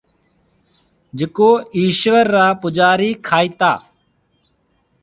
جڪو 1.17 1.49
ايشوَر 1.77 2.25
را 2.35 2.45
پُوجاري 2.61 3.11
کائيتا۔ 3.27 3.71